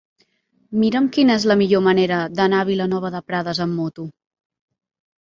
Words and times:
Mira'm 0.83 1.09
quina 1.17 1.35
és 1.41 1.45
la 1.51 1.59
millor 1.61 1.85
manera 1.89 2.23
d'anar 2.41 2.65
a 2.65 2.69
Vilanova 2.73 3.15
de 3.19 3.25
Prades 3.31 3.65
amb 3.71 3.81
moto. 3.85 4.11